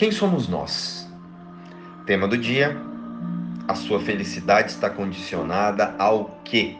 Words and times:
Quem 0.00 0.10
somos 0.10 0.48
nós? 0.48 1.06
Tema 2.06 2.26
do 2.26 2.38
dia: 2.38 2.74
a 3.68 3.74
sua 3.74 4.00
felicidade 4.00 4.70
está 4.70 4.88
condicionada 4.88 5.94
ao 5.98 6.40
quê? 6.42 6.74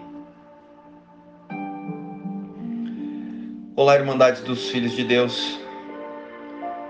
Olá, 3.77 3.97
Irmandade 3.97 4.41
dos 4.41 4.71
Filhos 4.71 4.93
de 4.93 5.05
Deus. 5.05 5.61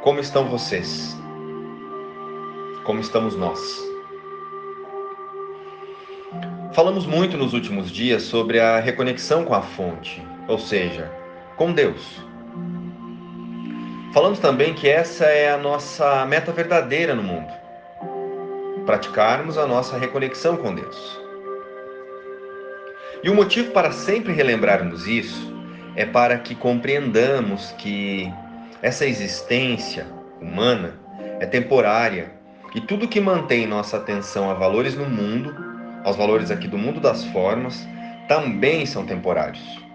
Como 0.04 0.20
estão 0.20 0.48
vocês? 0.48 1.16
Como 2.84 3.00
estamos 3.00 3.34
nós? 3.36 3.58
Falamos 6.72 7.06
muito 7.06 7.36
nos 7.36 7.54
últimos 7.54 7.90
dias 7.90 8.22
sobre 8.22 8.60
a 8.60 8.78
reconexão 8.78 9.44
com 9.44 9.52
a 9.52 9.62
fonte, 9.62 10.24
ou 10.46 10.60
seja, 10.60 11.10
com 11.56 11.72
Deus. 11.72 12.29
Falamos 14.12 14.40
também 14.40 14.74
que 14.74 14.88
essa 14.88 15.24
é 15.24 15.52
a 15.52 15.56
nossa 15.56 16.26
meta 16.26 16.50
verdadeira 16.50 17.14
no 17.14 17.22
mundo. 17.22 17.52
Praticarmos 18.84 19.56
a 19.56 19.64
nossa 19.66 19.96
reconexão 19.96 20.56
com 20.56 20.74
Deus. 20.74 21.20
E 23.22 23.30
o 23.30 23.34
motivo 23.34 23.70
para 23.70 23.92
sempre 23.92 24.32
relembrarmos 24.32 25.06
isso 25.06 25.54
é 25.94 26.04
para 26.04 26.38
que 26.38 26.56
compreendamos 26.56 27.70
que 27.78 28.32
essa 28.82 29.06
existência 29.06 30.08
humana 30.40 30.98
é 31.38 31.46
temporária 31.46 32.32
e 32.74 32.80
tudo 32.80 33.06
que 33.06 33.20
mantém 33.20 33.64
nossa 33.64 33.96
atenção 33.96 34.50
a 34.50 34.54
valores 34.54 34.96
no 34.96 35.08
mundo, 35.08 35.54
aos 36.02 36.16
valores 36.16 36.50
aqui 36.50 36.66
do 36.66 36.78
mundo 36.78 36.98
das 36.98 37.24
formas, 37.26 37.86
também 38.26 38.84
são 38.86 39.06
temporários. 39.06 39.89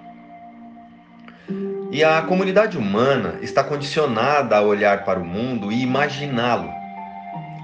E 1.95 2.03
a 2.03 2.21
comunidade 2.23 2.77
humana 2.77 3.39
está 3.41 3.63
condicionada 3.63 4.57
a 4.57 4.61
olhar 4.61 5.05
para 5.05 5.17
o 5.17 5.23
mundo 5.23 5.71
e 5.71 5.81
imaginá-lo 5.81 6.69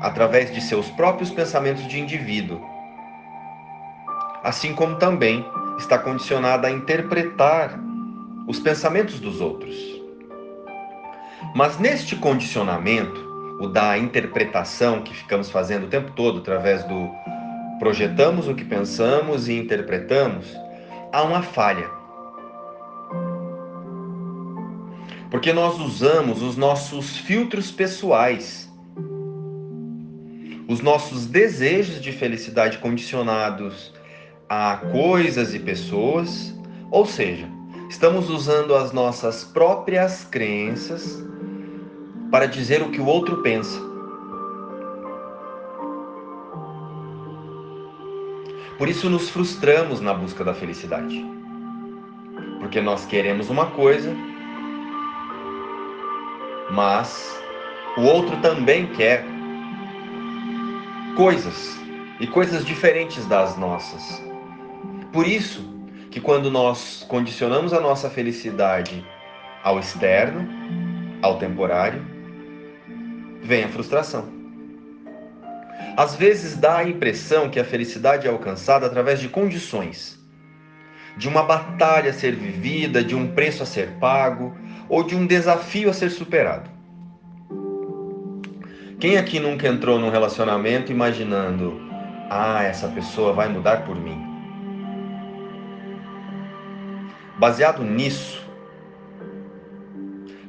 através 0.01 0.53
de 0.53 0.61
seus 0.61 0.89
próprios 0.91 1.29
pensamentos 1.29 1.85
de 1.85 1.99
indivíduo. 1.99 2.61
Assim 4.41 4.73
como 4.73 4.95
também 4.95 5.45
está 5.77 5.99
condicionada 5.99 6.69
a 6.69 6.71
interpretar 6.71 7.77
os 8.47 8.57
pensamentos 8.57 9.19
dos 9.19 9.41
outros. 9.41 9.75
Mas 11.53 11.77
neste 11.77 12.15
condicionamento, 12.15 13.19
o 13.59 13.67
da 13.67 13.97
interpretação 13.97 15.01
que 15.01 15.13
ficamos 15.13 15.49
fazendo 15.49 15.87
o 15.87 15.89
tempo 15.89 16.09
todo 16.11 16.39
através 16.39 16.85
do 16.85 17.09
projetamos 17.79 18.47
o 18.47 18.55
que 18.55 18.63
pensamos 18.63 19.49
e 19.49 19.57
interpretamos, 19.57 20.57
há 21.11 21.21
uma 21.21 21.41
falha 21.41 21.99
porque 25.31 25.53
nós 25.53 25.79
usamos 25.79 26.41
os 26.41 26.57
nossos 26.57 27.17
filtros 27.17 27.71
pessoais, 27.71 28.69
os 30.67 30.81
nossos 30.81 31.25
desejos 31.25 32.01
de 32.01 32.11
felicidade 32.11 32.77
condicionados 32.79 33.93
a 34.49 34.75
coisas 34.91 35.55
e 35.55 35.59
pessoas, 35.59 36.53
ou 36.91 37.05
seja, 37.05 37.47
estamos 37.89 38.29
usando 38.29 38.75
as 38.75 38.91
nossas 38.91 39.45
próprias 39.45 40.25
crenças 40.25 41.23
para 42.29 42.45
dizer 42.45 42.81
o 42.81 42.89
que 42.89 42.99
o 42.99 43.05
outro 43.05 43.41
pensa. 43.41 43.79
Por 48.77 48.89
isso 48.89 49.09
nos 49.09 49.29
frustramos 49.29 50.01
na 50.01 50.13
busca 50.13 50.43
da 50.43 50.53
felicidade. 50.53 51.25
Porque 52.59 52.81
nós 52.81 53.05
queremos 53.05 53.49
uma 53.49 53.67
coisa 53.67 54.13
mas 56.71 57.37
o 57.97 58.01
outro 58.03 58.37
também 58.37 58.87
quer 58.87 59.25
coisas 61.17 61.77
e 62.19 62.25
coisas 62.25 62.65
diferentes 62.65 63.25
das 63.25 63.57
nossas. 63.57 64.23
Por 65.11 65.27
isso 65.27 65.69
que 66.09 66.21
quando 66.21 66.49
nós 66.49 67.05
condicionamos 67.09 67.73
a 67.73 67.81
nossa 67.81 68.09
felicidade 68.09 69.05
ao 69.61 69.79
externo, 69.79 70.47
ao 71.21 71.37
temporário, 71.37 72.01
vem 73.43 73.65
a 73.65 73.69
frustração. 73.69 74.29
Às 75.97 76.15
vezes 76.15 76.55
dá 76.55 76.77
a 76.77 76.87
impressão 76.87 77.49
que 77.49 77.59
a 77.59 77.65
felicidade 77.65 78.25
é 78.25 78.29
alcançada 78.29 78.85
através 78.85 79.19
de 79.19 79.27
condições, 79.27 80.17
de 81.17 81.27
uma 81.27 81.43
batalha 81.43 82.11
a 82.11 82.13
ser 82.13 82.33
vivida, 82.33 83.03
de 83.03 83.13
um 83.13 83.27
preço 83.33 83.61
a 83.61 83.65
ser 83.65 83.89
pago, 83.99 84.55
ou 84.91 85.03
de 85.03 85.15
um 85.15 85.25
desafio 85.25 85.89
a 85.89 85.93
ser 85.93 86.09
superado. 86.09 86.69
Quem 88.99 89.17
aqui 89.17 89.39
nunca 89.39 89.65
entrou 89.65 89.97
num 89.97 90.09
relacionamento 90.09 90.91
imaginando, 90.91 91.79
ah, 92.29 92.61
essa 92.61 92.89
pessoa 92.89 93.31
vai 93.31 93.47
mudar 93.47 93.85
por 93.85 93.95
mim? 93.95 94.21
Baseado 97.39 97.81
nisso, 97.83 98.45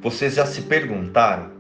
vocês 0.03 0.35
já 0.35 0.45
se 0.45 0.63
perguntaram 0.63 1.53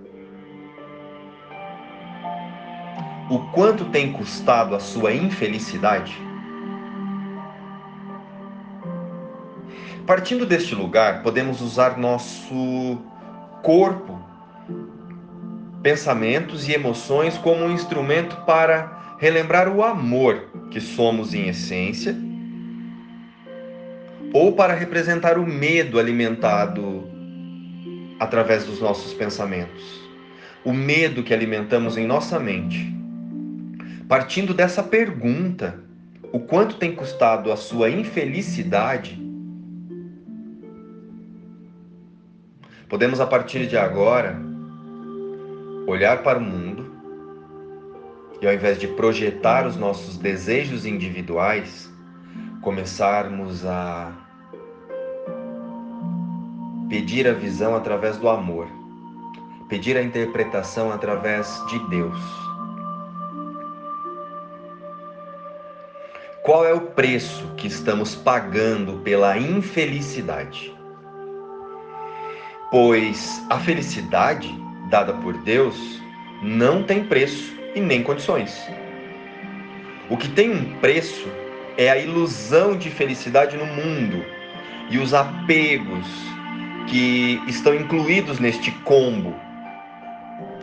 o 3.30 3.38
quanto 3.52 3.84
tem 3.86 4.12
custado 4.12 4.74
a 4.74 4.80
sua 4.80 5.12
infelicidade? 5.12 6.31
Partindo 10.14 10.44
deste 10.44 10.74
lugar, 10.74 11.22
podemos 11.22 11.62
usar 11.62 11.96
nosso 11.96 13.00
corpo, 13.62 14.20
pensamentos 15.82 16.68
e 16.68 16.72
emoções 16.74 17.38
como 17.38 17.64
um 17.64 17.72
instrumento 17.72 18.36
para 18.44 19.16
relembrar 19.18 19.74
o 19.74 19.82
amor 19.82 20.50
que 20.70 20.82
somos 20.82 21.32
em 21.32 21.48
essência, 21.48 22.14
ou 24.34 24.52
para 24.52 24.74
representar 24.74 25.38
o 25.38 25.46
medo 25.46 25.98
alimentado 25.98 27.08
através 28.20 28.66
dos 28.66 28.82
nossos 28.82 29.14
pensamentos, 29.14 29.82
o 30.62 30.74
medo 30.74 31.22
que 31.22 31.32
alimentamos 31.32 31.96
em 31.96 32.06
nossa 32.06 32.38
mente. 32.38 32.94
Partindo 34.06 34.52
dessa 34.52 34.82
pergunta, 34.82 35.80
o 36.30 36.38
quanto 36.38 36.76
tem 36.76 36.94
custado 36.94 37.50
a 37.50 37.56
sua 37.56 37.88
infelicidade? 37.88 39.21
Podemos, 42.92 43.22
a 43.22 43.26
partir 43.26 43.66
de 43.66 43.78
agora, 43.78 44.38
olhar 45.86 46.22
para 46.22 46.38
o 46.38 46.42
mundo 46.42 46.92
e, 48.38 48.46
ao 48.46 48.52
invés 48.52 48.78
de 48.78 48.86
projetar 48.86 49.66
os 49.66 49.78
nossos 49.78 50.18
desejos 50.18 50.84
individuais, 50.84 51.90
começarmos 52.60 53.64
a 53.64 54.12
pedir 56.90 57.26
a 57.26 57.32
visão 57.32 57.74
através 57.74 58.18
do 58.18 58.28
amor, 58.28 58.68
pedir 59.70 59.96
a 59.96 60.02
interpretação 60.02 60.92
através 60.92 61.64
de 61.68 61.78
Deus. 61.88 62.18
Qual 66.42 66.66
é 66.66 66.74
o 66.74 66.82
preço 66.82 67.54
que 67.56 67.68
estamos 67.68 68.14
pagando 68.14 68.98
pela 68.98 69.38
infelicidade? 69.38 70.81
Pois 72.72 73.44
a 73.50 73.58
felicidade 73.58 74.50
dada 74.88 75.12
por 75.12 75.36
Deus 75.36 76.02
não 76.42 76.82
tem 76.82 77.04
preço 77.04 77.54
e 77.74 77.80
nem 77.80 78.02
condições. 78.02 78.66
O 80.08 80.16
que 80.16 80.26
tem 80.28 80.50
um 80.50 80.78
preço 80.80 81.28
é 81.76 81.90
a 81.90 81.98
ilusão 81.98 82.74
de 82.76 82.88
felicidade 82.88 83.58
no 83.58 83.66
mundo 83.66 84.24
e 84.88 84.96
os 84.96 85.12
apegos 85.12 86.08
que 86.88 87.42
estão 87.46 87.74
incluídos 87.74 88.38
neste 88.38 88.70
combo 88.70 89.38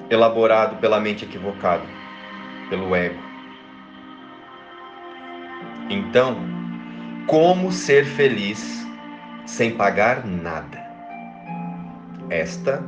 elaborado 0.10 0.78
pela 0.78 1.00
mente 1.00 1.26
equivocada, 1.26 1.86
pelo 2.72 2.96
ego. 2.96 3.22
Então, 5.92 6.38
como 7.28 7.72
ser 7.72 8.04
feliz 8.04 8.84
sem 9.46 9.76
pagar 9.76 10.26
nada? 10.26 10.79
Esta 12.30 12.84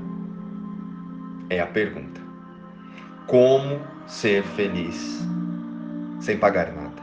é 1.50 1.60
a 1.60 1.66
pergunta. 1.66 2.22
Como 3.26 3.82
ser 4.06 4.44
feliz 4.44 5.26
sem 6.20 6.38
pagar 6.38 6.72
nada? 6.72 7.02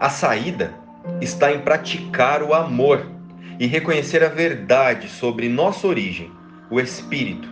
A 0.00 0.08
saída 0.08 0.72
está 1.20 1.52
em 1.52 1.60
praticar 1.60 2.42
o 2.42 2.54
amor 2.54 3.04
e 3.60 3.66
reconhecer 3.66 4.24
a 4.24 4.28
verdade 4.28 5.08
sobre 5.08 5.50
nossa 5.50 5.86
origem, 5.86 6.30
o 6.70 6.80
espírito, 6.80 7.48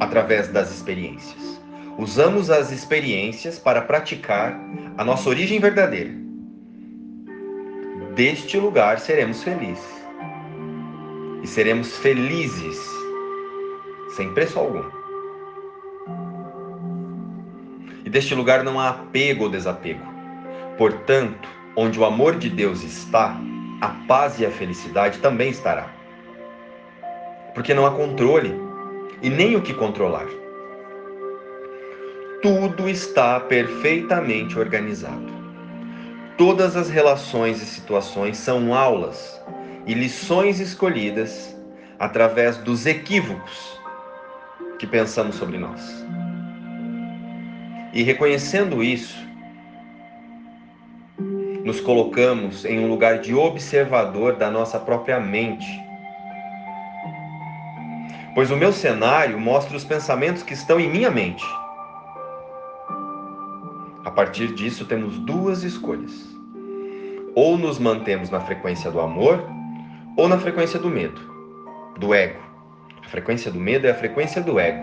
através 0.00 0.48
das 0.48 0.70
experiências. 0.74 1.60
Usamos 1.98 2.50
as 2.50 2.70
experiências 2.72 3.58
para 3.58 3.82
praticar 3.82 4.58
a 4.96 5.04
nossa 5.04 5.28
origem 5.28 5.60
verdadeira. 5.60 6.12
Deste 8.14 8.56
lugar 8.56 8.98
seremos 8.98 9.42
felizes 9.42 10.05
e 11.46 11.48
seremos 11.48 11.96
felizes 11.98 12.84
sem 14.16 14.34
preço 14.34 14.58
algum. 14.58 14.82
Neste 18.04 18.34
lugar 18.34 18.64
não 18.64 18.80
há 18.80 18.88
apego 18.88 19.44
ou 19.44 19.50
desapego. 19.50 20.02
Portanto, 20.76 21.48
onde 21.76 22.00
o 22.00 22.04
amor 22.04 22.34
de 22.34 22.50
Deus 22.50 22.82
está, 22.82 23.38
a 23.80 23.88
paz 24.08 24.40
e 24.40 24.46
a 24.46 24.50
felicidade 24.50 25.20
também 25.20 25.50
estará. 25.50 25.86
Porque 27.54 27.72
não 27.72 27.86
há 27.86 27.92
controle 27.92 28.52
e 29.22 29.30
nem 29.30 29.54
o 29.54 29.62
que 29.62 29.72
controlar. 29.72 30.26
Tudo 32.42 32.88
está 32.88 33.38
perfeitamente 33.38 34.58
organizado. 34.58 35.32
Todas 36.36 36.74
as 36.74 36.90
relações 36.90 37.62
e 37.62 37.66
situações 37.66 38.36
são 38.36 38.74
aulas 38.74 39.40
e 39.86 39.94
lições 39.94 40.60
escolhidas 40.60 41.56
através 41.98 42.56
dos 42.58 42.84
equívocos 42.84 43.80
que 44.78 44.86
pensamos 44.86 45.36
sobre 45.36 45.56
nós. 45.56 46.04
E 47.92 48.02
reconhecendo 48.02 48.82
isso, 48.82 49.16
nos 51.64 51.80
colocamos 51.80 52.64
em 52.64 52.78
um 52.78 52.88
lugar 52.88 53.20
de 53.20 53.34
observador 53.34 54.36
da 54.36 54.50
nossa 54.50 54.78
própria 54.78 55.18
mente. 55.18 55.66
Pois 58.34 58.50
o 58.50 58.56
meu 58.56 58.72
cenário 58.72 59.40
mostra 59.40 59.76
os 59.76 59.84
pensamentos 59.84 60.42
que 60.42 60.52
estão 60.52 60.78
em 60.78 60.90
minha 60.90 61.10
mente. 61.10 61.44
A 64.04 64.10
partir 64.10 64.54
disso, 64.54 64.84
temos 64.84 65.18
duas 65.18 65.62
escolhas: 65.62 66.12
ou 67.34 67.56
nos 67.56 67.78
mantemos 67.78 68.30
na 68.30 68.40
frequência 68.40 68.90
do 68.90 69.00
amor, 69.00 69.42
ou 70.16 70.28
na 70.28 70.38
frequência 70.38 70.80
do 70.80 70.88
medo, 70.88 71.20
do 71.98 72.14
ego. 72.14 72.40
A 73.04 73.08
frequência 73.08 73.50
do 73.50 73.60
medo 73.60 73.86
é 73.86 73.90
a 73.90 73.94
frequência 73.94 74.42
do 74.42 74.58
ego. 74.58 74.82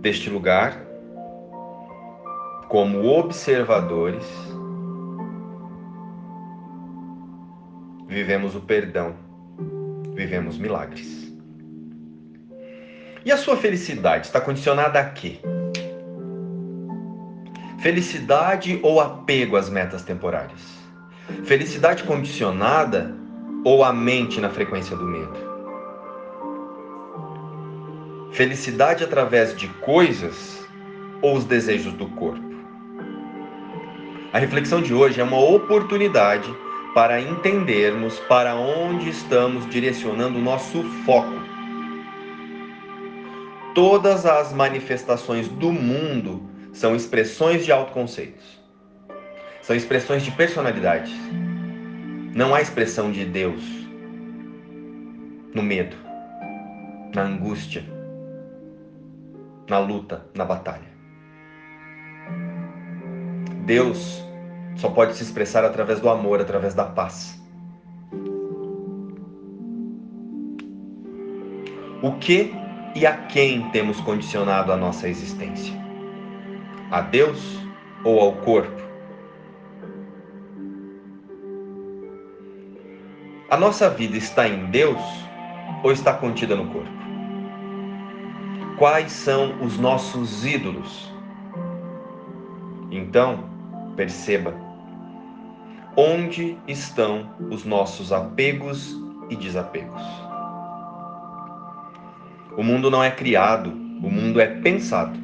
Deste 0.00 0.30
lugar, 0.30 0.82
como 2.68 3.06
observadores, 3.06 4.26
vivemos 8.08 8.54
o 8.54 8.60
perdão, 8.60 9.14
vivemos 10.14 10.58
milagres. 10.58 11.32
E 13.24 13.32
a 13.32 13.36
sua 13.36 13.56
felicidade 13.56 14.26
está 14.26 14.40
condicionada 14.40 14.98
a 14.98 15.04
quê? 15.04 15.38
Felicidade 17.80 18.78
ou 18.82 19.00
apego 19.00 19.56
às 19.56 19.68
metas 19.68 20.02
temporárias? 20.02 20.60
Felicidade 21.44 22.02
condicionada 22.04 23.23
ou 23.64 23.82
a 23.82 23.92
mente 23.92 24.40
na 24.40 24.50
frequência 24.50 24.94
do 24.94 25.04
medo? 25.04 25.54
Felicidade 28.30 29.02
através 29.02 29.56
de 29.56 29.68
coisas 29.80 30.64
ou 31.22 31.36
os 31.36 31.44
desejos 31.44 31.92
do 31.94 32.06
corpo? 32.10 32.54
A 34.32 34.38
reflexão 34.38 34.82
de 34.82 34.92
hoje 34.92 35.20
é 35.20 35.24
uma 35.24 35.38
oportunidade 35.38 36.52
para 36.94 37.20
entendermos 37.20 38.18
para 38.20 38.54
onde 38.54 39.08
estamos 39.08 39.68
direcionando 39.70 40.38
o 40.38 40.42
nosso 40.42 40.82
foco. 41.06 41.34
Todas 43.74 44.26
as 44.26 44.52
manifestações 44.52 45.48
do 45.48 45.72
mundo 45.72 46.48
são 46.72 46.94
expressões 46.94 47.64
de 47.64 47.72
autoconceitos. 47.72 48.44
São 49.62 49.74
expressões 49.74 50.22
de 50.22 50.30
personalidade. 50.32 51.12
Não 52.34 52.52
há 52.52 52.60
expressão 52.60 53.12
de 53.12 53.24
Deus 53.24 53.62
no 55.54 55.62
medo, 55.62 55.96
na 57.14 57.22
angústia, 57.22 57.84
na 59.70 59.78
luta, 59.78 60.26
na 60.34 60.44
batalha. 60.44 60.92
Deus 63.64 64.20
só 64.74 64.90
pode 64.90 65.14
se 65.14 65.22
expressar 65.22 65.64
através 65.64 66.00
do 66.00 66.08
amor, 66.08 66.40
através 66.40 66.74
da 66.74 66.84
paz. 66.84 67.40
O 72.02 72.18
que 72.18 72.52
e 72.96 73.06
a 73.06 73.16
quem 73.16 73.70
temos 73.70 74.00
condicionado 74.00 74.72
a 74.72 74.76
nossa 74.76 75.08
existência? 75.08 75.72
A 76.90 77.00
Deus 77.00 77.60
ou 78.02 78.18
ao 78.18 78.32
corpo? 78.38 78.83
A 83.54 83.56
nossa 83.56 83.88
vida 83.88 84.16
está 84.16 84.48
em 84.48 84.66
Deus 84.66 85.00
ou 85.84 85.92
está 85.92 86.12
contida 86.12 86.56
no 86.56 86.66
corpo? 86.72 86.90
Quais 88.76 89.12
são 89.12 89.62
os 89.62 89.78
nossos 89.78 90.44
ídolos? 90.44 91.14
Então, 92.90 93.44
Perceba 93.94 94.52
onde 95.96 96.58
estão 96.66 97.30
os 97.48 97.64
nossos 97.64 98.12
apegos 98.12 99.00
e 99.30 99.36
desapegos. 99.36 100.02
O 102.56 102.62
mundo 102.64 102.90
não 102.90 103.04
é 103.04 103.12
criado, 103.12 103.70
o 103.70 104.10
mundo 104.10 104.40
é 104.40 104.46
pensado. 104.46 105.16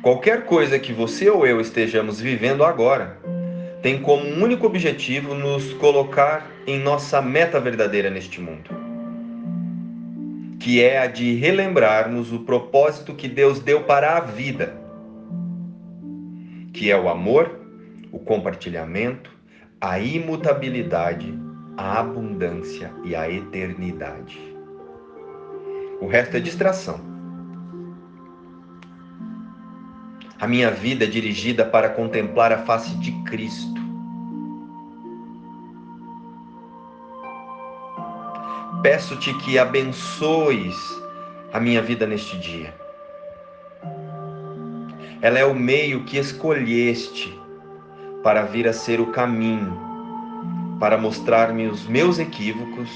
Qualquer 0.00 0.46
coisa 0.46 0.78
que 0.78 0.94
você 0.94 1.28
ou 1.28 1.46
eu 1.46 1.60
estejamos 1.60 2.18
vivendo 2.18 2.64
agora 2.64 3.20
tem 3.82 4.00
como 4.00 4.24
único 4.42 4.66
objetivo 4.66 5.34
nos 5.34 5.72
colocar 5.74 6.50
em 6.66 6.78
nossa 6.78 7.22
meta 7.22 7.60
verdadeira 7.60 8.10
neste 8.10 8.40
mundo, 8.40 8.70
que 10.58 10.82
é 10.82 10.98
a 10.98 11.06
de 11.06 11.34
relembrarmos 11.34 12.32
o 12.32 12.40
propósito 12.40 13.14
que 13.14 13.28
Deus 13.28 13.60
deu 13.60 13.84
para 13.84 14.16
a 14.16 14.20
vida, 14.20 14.76
que 16.72 16.90
é 16.90 16.98
o 16.98 17.08
amor 17.08 17.58
o 18.12 18.18
compartilhamento, 18.18 19.30
a 19.80 19.98
imutabilidade, 19.98 21.32
a 21.76 22.00
abundância 22.00 22.92
e 23.04 23.14
a 23.14 23.30
eternidade. 23.30 24.38
O 26.00 26.06
resto 26.06 26.36
é 26.36 26.40
distração. 26.40 27.17
A 30.40 30.46
minha 30.46 30.70
vida 30.70 31.04
é 31.04 31.08
dirigida 31.08 31.64
para 31.64 31.88
contemplar 31.88 32.52
a 32.52 32.58
face 32.58 32.94
de 32.98 33.10
Cristo. 33.24 33.80
Peço-te 38.80 39.34
que 39.38 39.58
abençoes 39.58 40.76
a 41.52 41.58
minha 41.58 41.82
vida 41.82 42.06
neste 42.06 42.38
dia. 42.38 42.72
Ela 45.20 45.40
é 45.40 45.44
o 45.44 45.56
meio 45.56 46.04
que 46.04 46.16
escolheste 46.18 47.36
para 48.22 48.42
vir 48.42 48.68
a 48.68 48.72
ser 48.72 49.00
o 49.00 49.06
caminho, 49.06 49.76
para 50.78 50.96
mostrar-me 50.96 51.66
os 51.66 51.84
meus 51.88 52.20
equívocos 52.20 52.88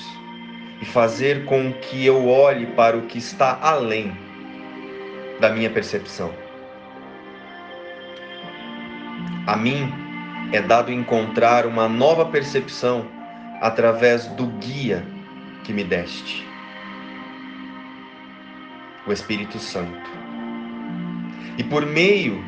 e 0.81 0.85
fazer 0.85 1.45
com 1.47 1.73
que 1.73 2.07
eu 2.07 2.29
olhe 2.29 2.67
para 2.67 2.97
o 2.97 3.03
que 3.03 3.19
está 3.19 3.59
além 3.61 4.17
da 5.41 5.51
minha 5.51 5.69
percepção. 5.69 6.42
A 9.47 9.57
mim 9.57 9.93
é 10.53 10.63
dado 10.63 10.93
encontrar 10.93 11.67
uma 11.67 11.89
nova 11.89 12.27
percepção 12.27 13.07
através 13.61 14.27
do 14.29 14.47
guia 14.47 15.05
que 15.65 15.73
me 15.73 15.83
deste, 15.83 16.47
o 19.07 19.13
Espírito 19.13 19.59
Santo. 19.59 20.11
E 21.59 21.65
por 21.65 21.85
meio 21.85 22.43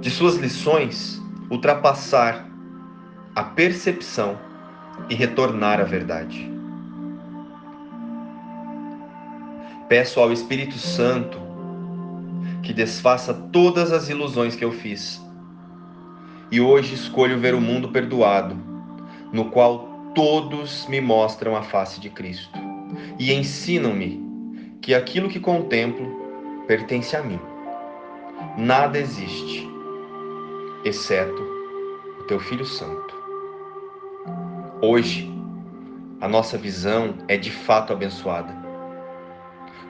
de 0.00 0.10
suas 0.10 0.36
lições, 0.36 1.22
ultrapassar 1.50 2.46
a 3.34 3.42
percepção 3.42 4.38
e 5.10 5.14
retornar 5.14 5.78
à 5.78 5.84
verdade. 5.84 6.50
Peço 9.88 10.20
ao 10.20 10.32
Espírito 10.32 10.78
Santo 10.78 11.45
que 12.66 12.72
desfaça 12.72 13.32
todas 13.32 13.92
as 13.92 14.08
ilusões 14.08 14.56
que 14.56 14.64
eu 14.64 14.72
fiz. 14.72 15.24
E 16.50 16.60
hoje 16.60 16.94
escolho 16.94 17.38
ver 17.38 17.54
o 17.54 17.60
mundo 17.60 17.90
perdoado, 17.90 18.56
no 19.32 19.50
qual 19.52 20.12
todos 20.16 20.84
me 20.88 21.00
mostram 21.00 21.54
a 21.54 21.62
face 21.62 22.00
de 22.00 22.10
Cristo 22.10 22.58
e 23.20 23.32
ensinam-me 23.32 24.20
que 24.82 24.94
aquilo 24.94 25.28
que 25.28 25.38
contemplo 25.38 26.64
pertence 26.66 27.14
a 27.16 27.22
mim. 27.22 27.38
Nada 28.58 28.98
existe 28.98 29.68
exceto 30.84 31.40
o 32.18 32.24
teu 32.24 32.40
Filho 32.40 32.64
Santo. 32.64 33.14
Hoje, 34.82 35.32
a 36.20 36.26
nossa 36.26 36.58
visão 36.58 37.14
é 37.28 37.36
de 37.36 37.52
fato 37.52 37.92
abençoada. 37.92 38.65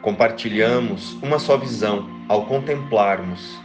Compartilhamos 0.06 1.14
uma 1.14 1.36
só 1.36 1.56
visão 1.56 2.08
ao 2.28 2.46
contemplarmos 2.46 3.60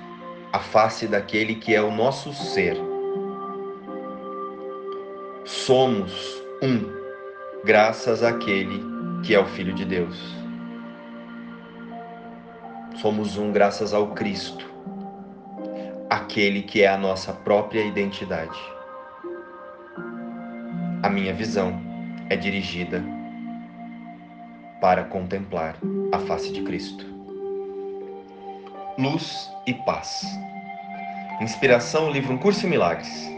a 0.51 0.57
face 0.57 1.05
daquele 1.05 1.53
que 1.53 1.75
é 1.75 1.79
o 1.79 1.91
nosso 1.91 2.33
ser. 2.33 2.75
Somos 5.45 6.12
um, 6.63 6.91
graças 7.63 8.24
àquele 8.24 8.83
que 9.24 9.36
é 9.36 9.39
o 9.39 9.45
Filho 9.45 9.71
de 9.71 9.86
Deus. 9.86 10.17
Somos 12.95 13.38
um 13.38 13.51
graças 13.51 13.93
ao 13.93 14.07
Cristo, 14.15 14.65
aquele 16.10 16.63
que 16.63 16.81
é 16.81 16.88
a 16.88 16.98
nossa 16.98 17.31
própria 17.33 17.83
identidade. 17.83 18.60
A 21.03 21.07
minha 21.07 21.36
visão 21.36 21.79
é 22.31 22.36
dirigida 22.36 23.20
para 24.81 25.03
contemplar 25.05 25.77
a 26.11 26.17
face 26.17 26.51
de 26.51 26.63
Cristo. 26.63 27.05
Luz 28.97 29.47
e 29.67 29.73
paz. 29.73 30.25
Inspiração, 31.39 32.11
livro 32.11 32.33
Um 32.33 32.38
Curso 32.38 32.65
em 32.65 32.69
Milagres. 32.69 33.31